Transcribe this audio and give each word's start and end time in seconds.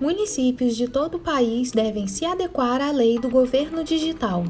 Municípios 0.00 0.74
de 0.76 0.88
todo 0.88 1.16
o 1.16 1.20
país 1.20 1.70
devem 1.70 2.08
se 2.08 2.24
adequar 2.24 2.80
à 2.80 2.90
lei 2.90 3.16
do 3.16 3.30
governo 3.30 3.84
digital. 3.84 4.44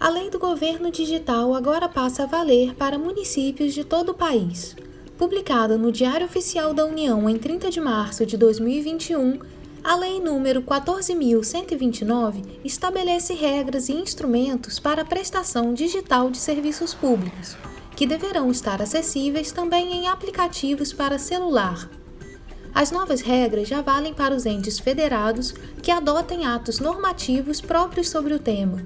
A 0.00 0.08
lei 0.08 0.30
do 0.30 0.38
governo 0.38 0.90
digital 0.90 1.54
agora 1.54 1.86
passa 1.86 2.22
a 2.22 2.26
valer 2.26 2.74
para 2.74 2.98
municípios 2.98 3.74
de 3.74 3.84
todo 3.84 4.10
o 4.10 4.14
país. 4.14 4.74
Publicada 5.18 5.76
no 5.76 5.92
Diário 5.92 6.26
Oficial 6.26 6.72
da 6.72 6.86
União 6.86 7.28
em 7.28 7.36
30 7.36 7.70
de 7.70 7.78
março 7.78 8.24
de 8.24 8.38
2021, 8.38 9.38
a 9.84 9.96
Lei 9.96 10.18
nº 10.18 10.64
14.129 10.64 12.42
estabelece 12.64 13.34
regras 13.34 13.90
e 13.90 13.92
instrumentos 13.92 14.78
para 14.78 15.02
a 15.02 15.04
prestação 15.04 15.74
digital 15.74 16.30
de 16.30 16.38
serviços 16.38 16.94
públicos, 16.94 17.54
que 17.94 18.06
deverão 18.06 18.50
estar 18.50 18.80
acessíveis 18.80 19.52
também 19.52 19.92
em 19.92 20.08
aplicativos 20.08 20.90
para 20.90 21.18
celular. 21.18 21.86
As 22.74 22.90
novas 22.90 23.20
regras 23.20 23.68
já 23.68 23.80
valem 23.80 24.12
para 24.12 24.34
os 24.34 24.44
entes 24.44 24.80
federados 24.80 25.54
que 25.80 25.92
adotem 25.92 26.44
atos 26.44 26.80
normativos 26.80 27.60
próprios 27.60 28.08
sobre 28.08 28.34
o 28.34 28.38
tema. 28.38 28.82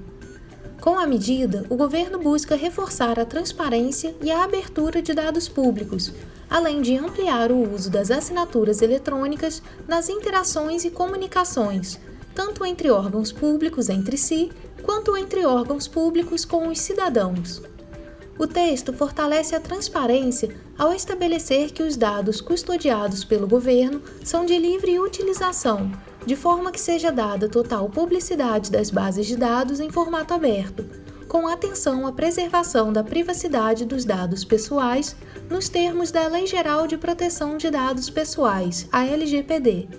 Com 0.79 0.97
a 0.97 1.07
medida, 1.07 1.65
o 1.69 1.75
governo 1.75 2.19
busca 2.19 2.55
reforçar 2.55 3.19
a 3.19 3.25
transparência 3.25 4.15
e 4.21 4.31
a 4.31 4.43
abertura 4.43 5.01
de 5.01 5.13
dados 5.13 5.49
públicos, 5.49 6.13
além 6.47 6.81
de 6.81 6.95
ampliar 6.95 7.51
o 7.51 7.73
uso 7.73 7.89
das 7.89 8.11
assinaturas 8.11 8.81
eletrônicas 8.83 9.61
nas 9.87 10.07
interações 10.07 10.85
e 10.85 10.91
comunicações, 10.91 11.99
tanto 12.33 12.63
entre 12.63 12.91
órgãos 12.91 13.31
públicos 13.31 13.89
entre 13.89 14.17
si, 14.17 14.51
quanto 14.83 15.17
entre 15.17 15.45
órgãos 15.45 15.87
públicos 15.87 16.45
com 16.45 16.67
os 16.67 16.79
cidadãos. 16.79 17.61
O 18.39 18.47
texto 18.47 18.93
fortalece 18.93 19.53
a 19.53 19.59
transparência 19.59 20.55
ao 20.77 20.93
estabelecer 20.93 21.73
que 21.73 21.83
os 21.83 21.97
dados 21.97 22.39
custodiados 22.39 23.25
pelo 23.25 23.45
governo 23.45 24.01
são 24.23 24.45
de 24.45 24.57
livre 24.57 24.97
utilização, 24.97 25.91
de 26.25 26.37
forma 26.37 26.71
que 26.71 26.79
seja 26.79 27.11
dada 27.11 27.49
total 27.49 27.89
publicidade 27.89 28.71
das 28.71 28.89
bases 28.89 29.27
de 29.27 29.35
dados 29.35 29.81
em 29.81 29.89
formato 29.89 30.33
aberto, 30.33 30.85
com 31.27 31.49
atenção 31.49 32.07
à 32.07 32.13
preservação 32.13 32.93
da 32.93 33.03
privacidade 33.03 33.83
dos 33.83 34.05
dados 34.05 34.45
pessoais 34.45 35.17
nos 35.49 35.67
termos 35.67 36.09
da 36.09 36.25
Lei 36.29 36.47
Geral 36.47 36.87
de 36.87 36.95
Proteção 36.95 37.57
de 37.57 37.69
Dados 37.69 38.09
Pessoais, 38.09 38.87
a 38.89 39.05
LGPD. 39.05 39.89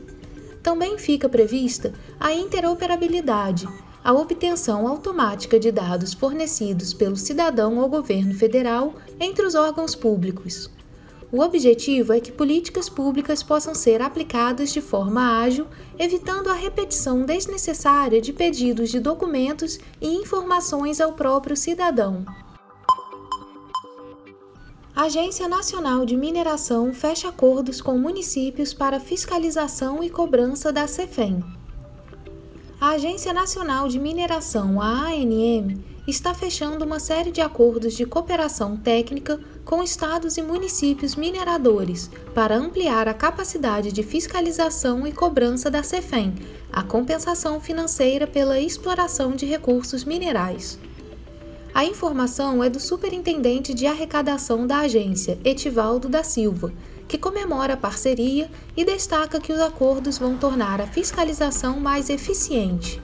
Também 0.63 0.97
fica 0.97 1.29
prevista 1.29 1.93
a 2.19 2.33
interoperabilidade 2.33 3.69
a 4.03 4.13
obtenção 4.13 4.89
automática 4.89 5.59
de 5.59 5.71
dados 5.71 6.15
fornecidos 6.15 6.95
pelo 6.95 7.17
cidadão 7.17 7.81
ao 7.81 7.89
governo 7.89 8.35
federal 8.35 8.95
entre 9.19 9.45
os 9.45 9.55
órgãos 9.55 9.95
públicos. 9.95 10.71
O 11.33 11.43
objetivo 11.43 12.13
é 12.13 12.19
que 12.19 12.33
políticas 12.33 12.89
públicas 12.89 13.43
possam 13.43 13.73
ser 13.73 14.03
aplicadas 14.03 14.73
de 14.73 14.81
forma 14.81 15.41
ágil, 15.41 15.67
evitando 15.97 16.49
a 16.49 16.55
repetição 16.55 17.25
desnecessária 17.25 18.21
de 18.21 18.33
pedidos 18.33 18.91
de 18.91 18.99
documentos 18.99 19.79
e 20.01 20.09
informações 20.09 21.01
ao 21.01 21.13
próprio 21.13 21.57
cidadão. 21.57 22.25
A 24.97 25.05
Agência 25.05 25.49
Nacional 25.49 26.05
de 26.05 26.17
Mineração 26.17 26.93
fecha 26.93 27.29
acordos 27.29 27.81
com 27.81 27.97
municípios 27.97 28.75
para 28.75 28.99
fiscalização 28.99 30.03
e 30.03 30.11
cobrança 30.11 30.73
da 30.73 30.87
CEFEM. 30.89 31.60
A 32.81 32.93
Agência 32.93 33.35
Nacional 33.35 33.89
de 33.89 33.99
Mineração, 33.99 34.81
a 34.81 35.11
ANM, 35.11 35.85
está 36.09 36.33
fechando 36.33 36.83
uma 36.83 36.99
série 36.99 37.31
de 37.31 37.43
acordos 37.43 37.93
de 37.95 38.07
cooperação 38.07 38.75
técnica 38.75 39.39
com 39.67 39.83
estados 39.83 40.39
e 40.39 40.43
municípios 40.43 41.15
mineradores 41.15 42.11
para 42.35 42.57
ampliar 42.57 43.07
a 43.07 43.13
capacidade 43.13 43.93
de 43.93 44.03
fiscalização 44.03 45.07
e 45.07 45.13
cobrança 45.13 45.71
da 45.71 45.83
CEFEM, 45.83 46.35
a 46.73 46.83
compensação 46.83 47.61
financeira 47.61 48.27
pela 48.27 48.59
exploração 48.59 49.33
de 49.33 49.45
recursos 49.45 50.03
minerais. 50.03 50.79
A 51.75 51.85
informação 51.85 52.65
é 52.65 52.71
do 52.71 52.81
Superintendente 52.81 53.75
de 53.75 53.85
Arrecadação 53.85 54.67
da 54.67 54.79
agência, 54.79 55.39
Etivaldo 55.45 56.09
da 56.09 56.25
Silva, 56.25 56.73
que 57.11 57.19
comemora 57.19 57.75
a 57.75 57.77
parceria 57.77 58.49
e 58.77 58.85
destaca 58.85 59.41
que 59.41 59.53
os 59.53 59.59
acordos 59.59 60.17
vão 60.17 60.37
tornar 60.37 60.81
a 60.81 60.87
fiscalização 60.87 61.81
mais 61.81 62.09
eficiente. 62.09 63.03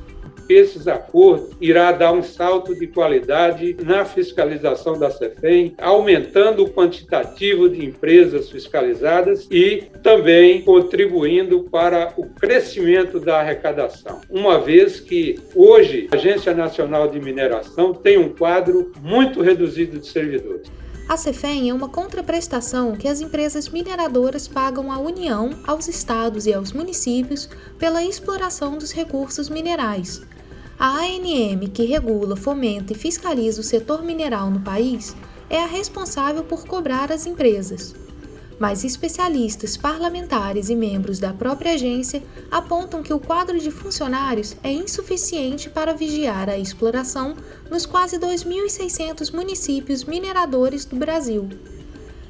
Esses 0.48 0.86
acordos 0.86 1.56
irá 1.60 1.90
dar 1.90 2.12
um 2.12 2.22
salto 2.22 2.72
de 2.72 2.86
qualidade 2.86 3.76
na 3.82 4.04
fiscalização 4.04 4.96
da 4.96 5.10
CEFEM, 5.10 5.74
aumentando 5.76 6.62
o 6.62 6.70
quantitativo 6.70 7.68
de 7.68 7.84
empresas 7.84 8.48
fiscalizadas 8.48 9.48
e 9.50 9.82
também 10.04 10.62
contribuindo 10.62 11.64
para 11.64 12.14
o 12.16 12.26
crescimento 12.26 13.18
da 13.18 13.40
arrecadação. 13.40 14.20
Uma 14.30 14.60
vez 14.60 15.00
que 15.00 15.34
hoje 15.52 16.06
a 16.12 16.14
Agência 16.14 16.54
Nacional 16.54 17.08
de 17.08 17.18
Mineração 17.18 17.92
tem 17.92 18.16
um 18.16 18.28
quadro 18.28 18.92
muito 19.02 19.42
reduzido 19.42 19.98
de 19.98 20.06
servidores. 20.06 20.70
A 21.08 21.16
CEFEM 21.16 21.70
é 21.70 21.74
uma 21.74 21.88
contraprestação 21.88 22.96
que 22.96 23.06
as 23.06 23.20
empresas 23.20 23.68
mineradoras 23.68 24.48
pagam 24.48 24.90
à 24.90 24.98
União, 24.98 25.50
aos 25.64 25.86
estados 25.86 26.46
e 26.46 26.52
aos 26.52 26.72
municípios 26.72 27.48
pela 27.78 28.02
exploração 28.02 28.76
dos 28.76 28.90
recursos 28.90 29.48
minerais. 29.48 30.20
A 30.76 30.98
ANM, 30.98 31.68
que 31.72 31.84
regula, 31.84 32.34
fomenta 32.34 32.92
e 32.92 32.96
fiscaliza 32.96 33.60
o 33.60 33.64
setor 33.64 34.02
mineral 34.02 34.50
no 34.50 34.60
país, 34.60 35.14
é 35.48 35.62
a 35.62 35.66
responsável 35.66 36.42
por 36.42 36.66
cobrar 36.66 37.12
as 37.12 37.24
empresas 37.24 37.94
mas 38.58 38.84
especialistas, 38.84 39.76
parlamentares 39.76 40.70
e 40.70 40.76
membros 40.76 41.18
da 41.18 41.32
própria 41.32 41.74
agência 41.74 42.22
apontam 42.50 43.02
que 43.02 43.12
o 43.12 43.20
quadro 43.20 43.58
de 43.58 43.70
funcionários 43.70 44.56
é 44.62 44.72
insuficiente 44.72 45.68
para 45.68 45.94
vigiar 45.94 46.48
a 46.48 46.58
exploração 46.58 47.36
nos 47.70 47.84
quase 47.84 48.18
2.600 48.18 49.32
municípios 49.32 50.04
mineradores 50.04 50.84
do 50.84 50.96
Brasil. 50.96 51.48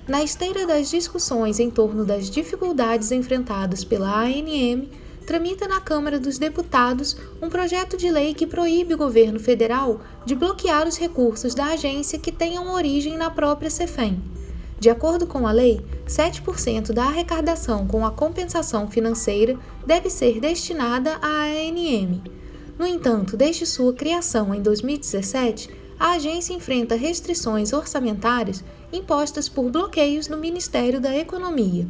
Na 0.08 0.22
esteira 0.22 0.66
das 0.66 0.90
discussões 0.90 1.58
em 1.58 1.70
torno 1.70 2.04
das 2.04 2.30
dificuldades 2.30 3.10
enfrentadas 3.10 3.84
pela 3.84 4.22
ANM, 4.22 4.88
tramita 5.26 5.66
na 5.66 5.80
Câmara 5.80 6.20
dos 6.20 6.38
Deputados 6.38 7.16
um 7.42 7.48
projeto 7.48 7.96
de 7.96 8.08
lei 8.08 8.32
que 8.32 8.46
proíbe 8.46 8.94
o 8.94 8.98
governo 8.98 9.40
federal 9.40 10.00
de 10.24 10.36
bloquear 10.36 10.86
os 10.86 10.96
recursos 10.96 11.54
da 11.54 11.66
agência 11.66 12.18
que 12.18 12.30
tenham 12.30 12.72
origem 12.72 13.16
na 13.16 13.30
própria 13.30 13.68
CEFEM. 13.68 14.35
De 14.78 14.90
acordo 14.90 15.26
com 15.26 15.46
a 15.46 15.52
lei, 15.52 15.80
7% 16.06 16.92
da 16.92 17.04
arrecadação 17.04 17.86
com 17.86 18.04
a 18.04 18.10
compensação 18.10 18.88
financeira 18.88 19.58
deve 19.86 20.10
ser 20.10 20.38
destinada 20.38 21.18
à 21.22 21.44
ANM. 21.44 22.22
No 22.78 22.86
entanto, 22.86 23.36
desde 23.36 23.64
sua 23.64 23.94
criação 23.94 24.54
em 24.54 24.60
2017, 24.60 25.70
a 25.98 26.12
agência 26.12 26.52
enfrenta 26.52 26.94
restrições 26.94 27.72
orçamentárias 27.72 28.62
impostas 28.92 29.48
por 29.48 29.70
bloqueios 29.70 30.28
no 30.28 30.36
Ministério 30.36 31.00
da 31.00 31.16
Economia. 31.16 31.88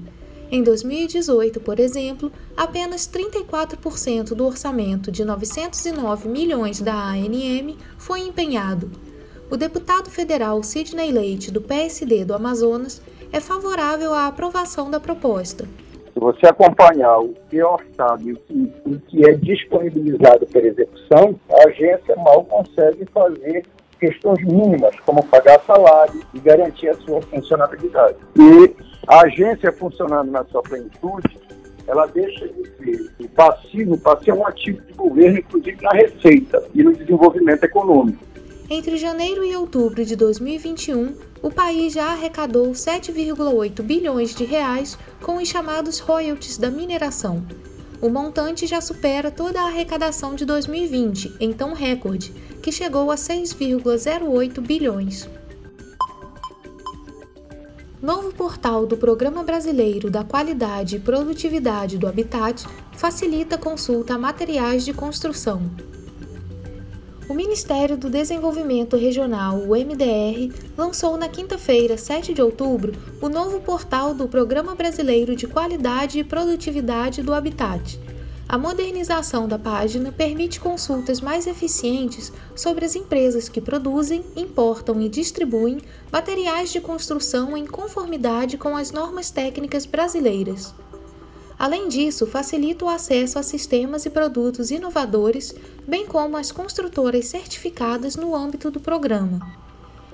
Em 0.49 0.63
2018, 0.63 1.59
por 1.59 1.81
exemplo, 1.81 2.31
apenas 2.57 3.09
34% 3.09 4.29
do 4.29 4.47
orçamento 4.47 5.11
de 5.11 5.25
909 5.25 6.29
milhões 6.29 6.81
da 6.81 6.95
ANM 6.95 7.77
foi 7.99 8.21
empenhado, 8.21 8.89
o 9.51 9.57
deputado 9.57 10.11
federal 10.11 10.63
Sidney 10.63 11.13
Leite, 11.13 11.53
do 11.53 11.61
PSD 11.61 12.25
do 12.25 12.35
Amazonas, 12.35 13.01
é 13.33 13.41
favorável 13.41 14.13
à 14.13 14.27
aprovação 14.27 14.91
da 14.91 14.99
proposta. 14.99 15.65
Se 16.13 16.21
você 16.21 16.47
acompanhar 16.47 17.19
o 17.19 17.35
que 17.49 17.59
é 17.59 17.65
orçado 17.65 18.29
e 18.29 18.33
o 18.85 18.99
que 19.01 19.29
é 19.29 19.35
disponibilizado 19.35 20.47
para 20.47 20.67
execução, 20.67 21.39
a 21.51 21.69
agência 21.69 22.17
mal 22.17 22.43
consegue 22.45 23.05
fazer 23.13 23.65
questões 24.01 24.43
mínimas, 24.45 24.99
como 25.05 25.25
pagar 25.27 25.61
salário 25.67 26.23
e 26.35 26.41
garantir 26.41 26.89
a 26.89 26.95
sua 26.95 27.21
funcionalidade. 27.23 28.17
E 28.37 28.75
a 29.07 29.21
agência 29.21 29.71
funcionando 29.73 30.31
na 30.31 30.45
sua 30.47 30.63
plenitude, 30.63 31.39
ela 31.87 32.07
deixa 32.07 32.49
de 32.49 32.67
ser 33.19 33.29
passivo 33.35 33.97
para 33.99 34.21
ser 34.21 34.33
um 34.33 34.47
ativo 34.47 34.81
de 34.83 34.93
governo, 34.95 35.39
inclusive 35.39 35.83
na 35.83 35.91
receita 35.91 36.63
e 36.75 36.83
no 36.83 36.95
desenvolvimento 36.95 37.63
econômico. 37.65 38.19
Entre 38.69 38.97
janeiro 38.97 39.45
e 39.45 39.55
outubro 39.55 40.05
de 40.05 40.17
2021, 40.17 41.15
o 41.41 41.53
país 41.53 41.93
já 41.93 42.07
arrecadou 42.07 42.73
7,8 42.73 43.81
bilhões 43.81 44.35
de 44.35 44.45
reais 44.45 44.99
com 45.23 45.37
os 45.37 45.47
chamados 45.47 46.01
royalties 46.01 46.59
da 46.59 46.69
mineração. 46.69 47.47
O 48.01 48.09
montante 48.09 48.67
já 48.67 48.81
supera 48.81 49.31
toda 49.31 49.61
a 49.61 49.67
arrecadação 49.67 50.35
de 50.35 50.45
2020, 50.45 51.37
então 51.39 51.75
recorde, 51.75 52.33
que 52.61 52.73
chegou 52.73 53.13
a 53.13 53.15
6,08 53.15 54.61
bilhões. 54.61 55.29
Novo 58.03 58.35
portal 58.35 58.85
do 58.85 58.97
Programa 58.97 59.45
Brasileiro 59.45 60.11
da 60.11 60.25
Qualidade 60.25 60.97
e 60.97 61.01
Produtividade 61.01 61.99
do 61.99 62.09
Habitat 62.09 62.67
facilita 62.97 63.57
consulta 63.57 64.15
a 64.15 64.19
materiais 64.19 64.85
de 64.85 64.93
construção. 64.93 65.63
Ministério 67.37 67.99
do 67.99 68.09
Desenvolvimento 68.09 68.97
Regional, 68.97 69.59
o 69.59 69.77
MDR, 69.77 70.51
lançou 70.75 71.19
na 71.19 71.29
quinta-feira, 71.29 71.99
7 71.99 72.33
de 72.33 72.41
outubro, 72.41 72.95
o 73.21 73.29
novo 73.29 73.61
portal 73.61 74.15
do 74.15 74.27
Programa 74.27 74.75
Brasileiro 74.75 75.37
de 75.37 75.47
Qualidade 75.47 76.19
e 76.19 76.25
Produtividade 76.25 77.23
do 77.23 77.35
Habitat. 77.35 78.01
A 78.49 78.57
modernização 78.57 79.47
da 79.47 79.59
página 79.59 80.11
permite 80.11 80.59
consultas 80.59 81.21
mais 81.21 81.47
eficientes 81.47 82.33
sobre 82.55 82.87
as 82.87 82.97
empresas 82.97 83.51
que 83.51 83.61
produzem, 83.61 84.25
importam 84.35 84.99
e 84.99 85.07
distribuem 85.07 85.83
materiais 86.11 86.73
de 86.73 86.81
construção 86.81 87.55
em 87.55 87.67
conformidade 87.67 88.57
com 88.57 88.75
as 88.75 88.93
normas 88.93 89.31
técnicas 89.31 89.85
brasileiras. 89.85 90.73
Além 91.59 91.89
disso, 91.89 92.27
facilita 92.27 92.85
o 92.85 92.89
acesso 92.89 93.39
a 93.39 93.43
sistemas 93.43 94.05
e 94.05 94.11
produtos 94.11 94.71
inovadores, 94.71 95.55
bem 95.87 96.07
como 96.07 96.37
as 96.37 96.53
construtoras 96.53 97.27
certificadas 97.27 98.15
no 98.15 98.35
âmbito 98.35 98.71
do 98.71 98.79
programa. 98.79 99.41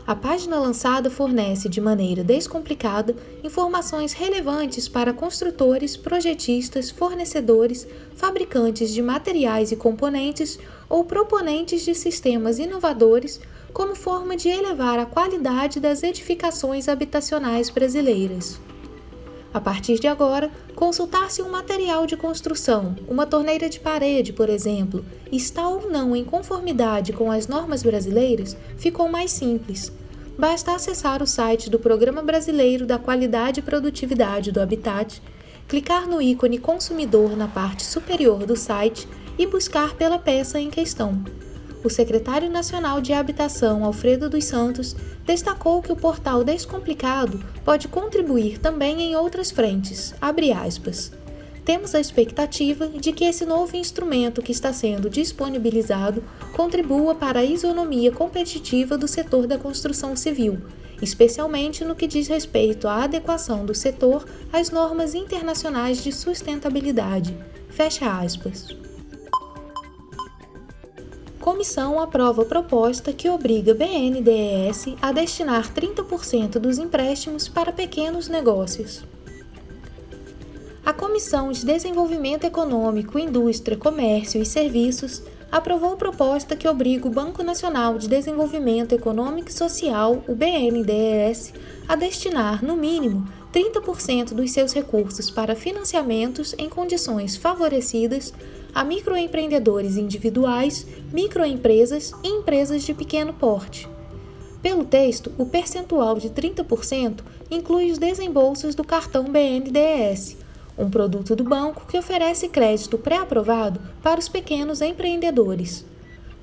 A 0.05 0.17
página 0.17 0.59
lançada 0.59 1.09
fornece 1.11 1.69
de 1.69 1.81
maneira 1.81 2.25
descomplicada 2.25 3.15
informações 3.43 4.13
relevantes 4.13 4.89
para 4.89 5.13
construtores, 5.13 5.97
projetistas, 5.97 6.91
fornecedores, 6.91 7.87
fabricantes 8.17 8.91
de 8.91 9.01
materiais 9.01 9.71
e 9.71 9.77
componentes 9.77 10.59
ou 10.89 11.05
proponentes 11.05 11.83
de 11.83 11.95
sistemas 11.95 12.59
inovadores, 12.59 13.41
como 13.73 13.95
forma 13.95 14.37
de 14.37 14.49
elevar 14.49 14.99
a 14.99 15.07
qualidade 15.07 15.79
das 15.79 16.03
edificações 16.03 16.89
habitacionais 16.89 17.71
brasileiras. 17.71 18.61
A 19.55 19.61
partir 19.61 19.99
de 19.99 20.07
agora, 20.07 20.51
consultar 20.75 21.31
se 21.31 21.43
um 21.43 21.51
material 21.51 22.07
de 22.07 22.17
construção, 22.17 22.97
uma 23.07 23.27
torneira 23.27 23.69
de 23.69 23.79
parede, 23.79 24.33
por 24.33 24.49
exemplo, 24.49 25.05
está 25.31 25.69
ou 25.69 25.91
não 25.91 26.17
em 26.17 26.25
conformidade 26.25 27.13
com 27.13 27.31
as 27.31 27.47
normas 27.47 27.83
brasileiras 27.83 28.57
ficou 28.79 29.09
mais 29.09 29.31
simples. 29.31 29.93
Basta 30.39 30.75
acessar 30.75 31.23
o 31.23 31.27
site 31.27 31.69
do 31.69 31.79
Programa 31.79 32.23
Brasileiro 32.23 32.87
da 32.87 32.99
Qualidade 32.99 33.61
e 33.61 33.63
Produtividade 33.63 34.51
do 34.51 34.61
Habitat, 34.61 35.21
clicar 35.69 36.09
no 36.09 36.23
ícone 36.23 36.59
Consumidor 36.59 37.37
na 37.37 37.47
parte 37.47 37.85
superior 37.85 38.47
do 38.47 38.57
site 38.57 39.07
e 39.39 39.47
buscar 39.47 39.95
pela 39.95 40.19
peça 40.19 40.59
em 40.59 40.71
questão 40.71 41.23
o 41.85 41.91
secretário 41.91 42.51
nacional 42.51 43.01
de 43.01 43.13
Habitação, 43.13 43.85
Alfredo 43.85 44.29
dos 44.29 44.45
Santos, 44.45 44.95
destacou 45.25 45.83
que 45.83 45.93
o 45.93 45.97
portal 45.97 46.45
Descomplicado 46.45 47.43
pode 47.65 47.89
contribuir 47.89 48.59
também 48.59 49.01
em 49.03 49.17
outras 49.17 49.51
frentes. 49.51 50.15
Temos 51.65 51.95
a 51.95 52.01
expectativa 52.01 52.89
de 52.89 53.13
que 53.13 53.25
esse 53.25 53.45
novo 53.45 53.77
instrumento 53.77 54.43
que 54.43 54.51
está 54.51 54.73
sendo 54.73 55.09
disponibilizado 55.09 56.23
contribua 56.55 57.15
para 57.15 57.41
a 57.41 57.45
isonomia 57.45 58.11
competitiva 58.11 58.99
do 58.99 59.07
setor 59.07 59.47
da 59.47 59.57
construção 59.57 60.17
civil, 60.17 60.59
especialmente 61.01 61.85
no 61.85 61.95
que 61.95 62.09
diz 62.09 62.27
respeito 62.27 62.89
à 62.89 63.05
adequação 63.05 63.65
do 63.65 63.75
setor 63.75 64.25
às 64.53 64.71
normas 64.71 65.15
internacionais 65.15 66.03
de 66.03 66.11
sustentabilidade. 66.11 67.37
Fecha 67.69 68.11
aspas. 68.11 68.92
Comissão 71.43 71.99
aprova 71.99 72.45
proposta 72.45 73.13
que 73.13 73.29
obriga 73.29 73.75
BNDES 73.75 74.95
a 75.03 75.11
destinar 75.11 75.75
30% 75.75 76.61
dos 76.61 76.79
empréstimos 76.79 77.49
para 77.49 77.73
pequenos 77.73 78.29
negócios. 78.29 79.03
A 80.87 80.93
Comissão 80.93 81.51
de 81.51 81.67
Desenvolvimento 81.67 82.45
Econômico, 82.45 83.19
Indústria, 83.19 83.77
Comércio 83.77 84.41
e 84.41 84.47
Serviços 84.47 85.21
aprovou 85.51 85.97
proposta 85.97 86.55
que 86.55 86.69
obriga 86.69 87.09
o 87.09 87.11
Banco 87.11 87.43
Nacional 87.43 87.99
de 87.99 88.09
Desenvolvimento 88.09 88.93
Econômico 88.93 89.49
e 89.49 89.53
Social, 89.53 90.23
o 90.29 90.37
BNDES, 90.37 91.55
a 91.89 91.97
destinar, 91.97 92.65
no 92.65 92.77
mínimo, 92.77 93.27
30% 93.53 94.33
dos 94.33 94.53
seus 94.53 94.73
recursos 94.73 95.29
para 95.29 95.57
financiamentos 95.57 96.55
em 96.57 96.69
condições 96.69 97.37
favorecidas 97.37 98.33
a 98.75 98.85
microempreendedores 98.85 99.97
individuais, 99.97 100.87
microempresas 101.13 102.13
e 102.23 102.29
empresas 102.29 102.83
de 102.83 102.95
pequeno 102.95 103.33
porte. 103.33 103.89
Pelo 104.63 104.85
texto, 104.85 105.33
o 105.37 105.45
percentual 105.45 106.19
de 106.19 106.31
30% 106.31 107.21
inclui 107.51 107.91
os 107.91 107.99
desembolsos 107.99 108.75
do 108.75 108.85
cartão 108.85 109.25
BNDES, 109.25 110.37
um 110.79 110.89
produto 110.89 111.37
do 111.37 111.45
banco 111.45 111.87
que 111.87 111.99
oferece 111.99 112.49
crédito 112.49 112.97
pré-aprovado 112.97 113.81
para 114.03 114.21
os 114.21 114.29
pequenos 114.29 114.81
empreendedores. 114.81 115.85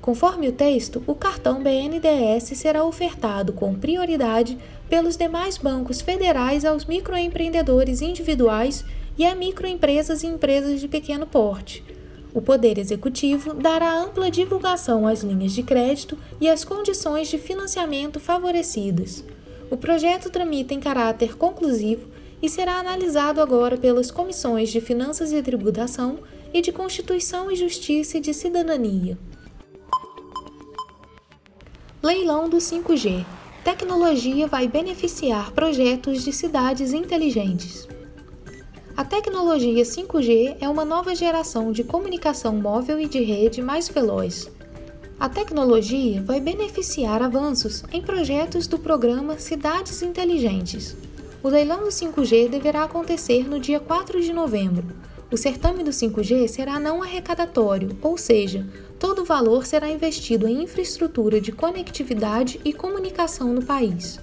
Conforme 0.00 0.48
o 0.48 0.52
texto, 0.52 1.02
o 1.06 1.14
cartão 1.14 1.62
BNDES 1.62 2.58
será 2.58 2.84
ofertado 2.84 3.52
com 3.52 3.74
prioridade 3.74 4.56
pelos 4.88 5.16
demais 5.16 5.58
bancos 5.58 6.00
federais 6.00 6.64
aos 6.64 6.84
microempreendedores 6.86 8.00
individuais 8.00 8.84
e 9.18 9.26
a 9.26 9.34
microempresas 9.34 10.22
e 10.22 10.26
empresas 10.26 10.80
de 10.80 10.88
pequeno 10.88 11.26
porte. 11.26 11.84
O 12.32 12.40
Poder 12.40 12.78
Executivo 12.78 13.54
dará 13.54 13.92
ampla 13.92 14.30
divulgação 14.30 15.06
às 15.06 15.22
linhas 15.22 15.52
de 15.52 15.62
crédito 15.62 16.16
e 16.40 16.48
às 16.48 16.64
condições 16.64 17.28
de 17.28 17.38
financiamento 17.38 18.20
favorecidas. 18.20 19.24
O 19.68 19.76
projeto 19.76 20.30
tramita 20.30 20.72
em 20.72 20.80
caráter 20.80 21.36
conclusivo 21.36 22.08
e 22.40 22.48
será 22.48 22.78
analisado 22.78 23.40
agora 23.40 23.76
pelas 23.76 24.10
comissões 24.10 24.70
de 24.70 24.80
Finanças 24.80 25.32
e 25.32 25.42
Tributação 25.42 26.20
e 26.54 26.60
de 26.60 26.72
Constituição 26.72 27.50
e 27.50 27.56
Justiça 27.56 28.18
e 28.18 28.20
de 28.20 28.32
Cidadania. 28.32 29.18
Leilão 32.02 32.48
do 32.48 32.56
5G. 32.56 33.24
Tecnologia 33.62 34.46
vai 34.46 34.66
beneficiar 34.66 35.52
projetos 35.52 36.24
de 36.24 36.32
cidades 36.32 36.92
inteligentes. 36.92 37.86
A 39.00 39.04
tecnologia 39.04 39.82
5G 39.82 40.58
é 40.60 40.68
uma 40.68 40.84
nova 40.84 41.14
geração 41.14 41.72
de 41.72 41.82
comunicação 41.82 42.54
móvel 42.54 43.00
e 43.00 43.08
de 43.08 43.18
rede 43.24 43.62
mais 43.62 43.88
veloz. 43.88 44.50
A 45.18 45.26
tecnologia 45.26 46.22
vai 46.22 46.38
beneficiar 46.38 47.22
avanços 47.22 47.82
em 47.94 48.02
projetos 48.02 48.66
do 48.66 48.78
programa 48.78 49.38
Cidades 49.38 50.02
Inteligentes. 50.02 50.94
O 51.42 51.48
leilão 51.48 51.78
do 51.78 51.88
5G 51.88 52.50
deverá 52.50 52.84
acontecer 52.84 53.48
no 53.48 53.58
dia 53.58 53.80
4 53.80 54.20
de 54.20 54.34
novembro. 54.34 54.84
O 55.32 55.36
certame 55.38 55.82
do 55.82 55.92
5G 55.92 56.46
será 56.46 56.78
não 56.78 57.02
arrecadatório, 57.02 57.96
ou 58.02 58.18
seja, 58.18 58.66
todo 58.98 59.22
o 59.22 59.24
valor 59.24 59.64
será 59.64 59.88
investido 59.90 60.46
em 60.46 60.62
infraestrutura 60.62 61.40
de 61.40 61.52
conectividade 61.52 62.60
e 62.66 62.70
comunicação 62.74 63.50
no 63.54 63.64
país. 63.64 64.20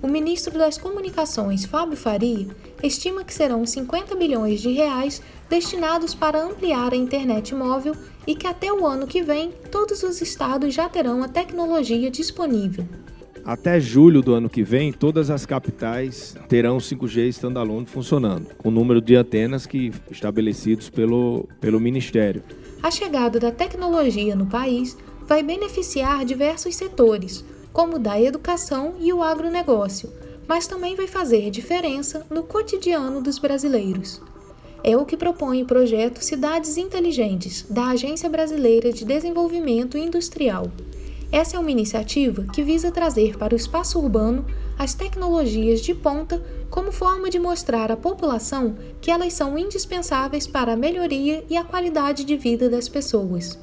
O 0.00 0.06
ministro 0.06 0.56
das 0.56 0.78
Comunicações, 0.78 1.64
Fábio 1.64 1.96
Faria, 1.96 2.46
estima 2.82 3.24
que 3.24 3.34
serão 3.34 3.66
50 3.66 4.14
bilhões 4.14 4.60
de 4.60 4.70
reais 4.70 5.20
destinados 5.50 6.14
para 6.14 6.40
ampliar 6.40 6.92
a 6.92 6.96
internet 6.96 7.52
móvel 7.52 7.96
e 8.24 8.36
que 8.36 8.46
até 8.46 8.72
o 8.72 8.86
ano 8.86 9.08
que 9.08 9.22
vem 9.22 9.52
todos 9.72 10.04
os 10.04 10.20
estados 10.22 10.72
já 10.72 10.88
terão 10.88 11.24
a 11.24 11.28
tecnologia 11.28 12.12
disponível. 12.12 12.86
Até 13.44 13.80
julho 13.80 14.22
do 14.22 14.34
ano 14.34 14.48
que 14.48 14.62
vem, 14.62 14.92
todas 14.92 15.30
as 15.30 15.44
capitais 15.44 16.36
terão 16.48 16.78
5G 16.78 17.28
standalone 17.30 17.86
funcionando, 17.86 18.54
com 18.56 18.68
o 18.68 18.72
número 18.72 19.00
de 19.00 19.16
antenas 19.16 19.66
que 19.66 19.90
estabelecidos 20.10 20.88
pelo, 20.90 21.48
pelo 21.60 21.80
Ministério. 21.80 22.42
A 22.80 22.90
chegada 22.90 23.40
da 23.40 23.50
tecnologia 23.50 24.36
no 24.36 24.46
país 24.46 24.96
vai 25.26 25.42
beneficiar 25.42 26.24
diversos 26.24 26.76
setores, 26.76 27.44
como 27.72 27.98
da 27.98 28.20
educação 28.20 28.94
e 29.00 29.12
o 29.12 29.22
agronegócio, 29.22 30.12
mas 30.46 30.66
também 30.66 30.96
vai 30.96 31.06
fazer 31.06 31.50
diferença 31.50 32.26
no 32.30 32.42
cotidiano 32.42 33.20
dos 33.20 33.38
brasileiros. 33.38 34.20
É 34.82 34.96
o 34.96 35.04
que 35.04 35.16
propõe 35.16 35.62
o 35.62 35.66
projeto 35.66 36.22
Cidades 36.22 36.76
Inteligentes, 36.76 37.66
da 37.68 37.88
Agência 37.88 38.28
Brasileira 38.28 38.92
de 38.92 39.04
Desenvolvimento 39.04 39.98
Industrial. 39.98 40.70
Essa 41.30 41.56
é 41.56 41.60
uma 41.60 41.70
iniciativa 41.70 42.46
que 42.54 42.62
visa 42.62 42.90
trazer 42.90 43.36
para 43.36 43.52
o 43.52 43.56
espaço 43.56 43.98
urbano 43.98 44.46
as 44.78 44.94
tecnologias 44.94 45.80
de 45.82 45.94
ponta 45.94 46.42
como 46.70 46.92
forma 46.92 47.28
de 47.28 47.38
mostrar 47.38 47.90
à 47.90 47.96
população 47.96 48.76
que 49.00 49.10
elas 49.10 49.32
são 49.32 49.58
indispensáveis 49.58 50.46
para 50.46 50.72
a 50.72 50.76
melhoria 50.76 51.44
e 51.50 51.56
a 51.56 51.64
qualidade 51.64 52.24
de 52.24 52.36
vida 52.36 52.70
das 52.70 52.88
pessoas. 52.88 53.58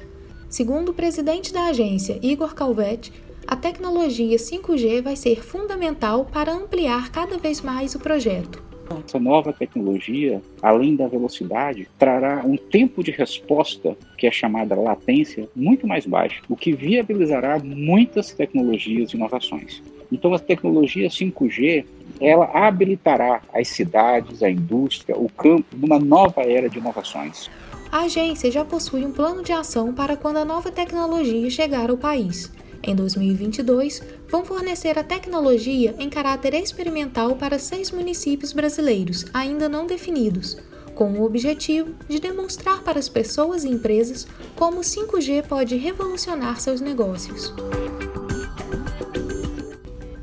Segundo 0.48 0.90
o 0.90 0.94
presidente 0.94 1.52
da 1.52 1.66
agência, 1.66 2.20
Igor 2.22 2.54
Calvetti, 2.54 3.12
a 3.46 3.54
tecnologia 3.54 4.36
5G 4.36 5.02
vai 5.02 5.14
ser 5.14 5.42
fundamental 5.42 6.24
para 6.24 6.52
ampliar 6.52 7.10
cada 7.12 7.38
vez 7.38 7.60
mais 7.60 7.94
o 7.94 8.00
projeto. 8.00 8.62
Essa 9.04 9.18
nova 9.18 9.52
tecnologia, 9.52 10.40
além 10.62 10.94
da 10.94 11.06
velocidade, 11.06 11.88
trará 11.98 12.42
um 12.44 12.56
tempo 12.56 13.02
de 13.02 13.10
resposta, 13.10 13.96
que 14.16 14.26
é 14.26 14.30
chamada 14.30 14.74
latência, 14.74 15.48
muito 15.54 15.86
mais 15.86 16.06
baixo, 16.06 16.42
o 16.48 16.56
que 16.56 16.72
viabilizará 16.72 17.58
muitas 17.58 18.32
tecnologias 18.32 19.10
e 19.10 19.16
inovações. 19.16 19.82
Então, 20.10 20.32
a 20.34 20.38
tecnologia 20.38 21.08
5G 21.08 21.84
ela 22.20 22.46
habilitará 22.46 23.42
as 23.52 23.68
cidades, 23.68 24.42
a 24.42 24.50
indústria, 24.50 25.16
o 25.16 25.28
campo 25.28 25.76
numa 25.76 25.98
nova 25.98 26.42
era 26.42 26.68
de 26.68 26.78
inovações. 26.78 27.50
A 27.90 28.02
agência 28.02 28.50
já 28.50 28.64
possui 28.64 29.04
um 29.04 29.12
plano 29.12 29.42
de 29.42 29.52
ação 29.52 29.92
para 29.92 30.16
quando 30.16 30.38
a 30.38 30.44
nova 30.44 30.70
tecnologia 30.70 31.50
chegar 31.50 31.90
ao 31.90 31.96
país. 31.96 32.52
Em 32.86 32.94
2022, 32.94 34.00
vão 34.30 34.44
fornecer 34.44 34.96
a 34.96 35.02
tecnologia 35.02 35.92
em 35.98 36.08
caráter 36.08 36.54
experimental 36.54 37.34
para 37.34 37.58
seis 37.58 37.90
municípios 37.90 38.52
brasileiros, 38.52 39.24
ainda 39.34 39.68
não 39.68 39.88
definidos, 39.88 40.56
com 40.94 41.10
o 41.14 41.24
objetivo 41.24 41.94
de 42.08 42.20
demonstrar 42.20 42.84
para 42.84 43.00
as 43.00 43.08
pessoas 43.08 43.64
e 43.64 43.68
empresas 43.68 44.24
como 44.54 44.78
o 44.78 44.84
5G 44.84 45.44
pode 45.48 45.74
revolucionar 45.74 46.60
seus 46.60 46.80
negócios. 46.80 47.52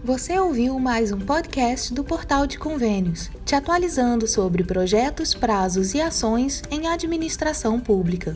Você 0.01 0.39
ouviu 0.39 0.79
mais 0.79 1.12
um 1.12 1.20
podcast 1.20 1.93
do 1.93 2.03
Portal 2.03 2.48
de 2.48 2.58
Convênios, 2.58 3.29
te 3.46 3.55
atualizando 3.55 4.25
sobre 4.25 4.63
projetos, 4.63 5.34
prazos 5.34 5.93
e 5.93 6.01
ações 6.01 6.62
em 6.72 6.88
administração 6.88 7.77
pública. 7.79 8.36